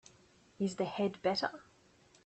[0.57, 1.61] Is the head better?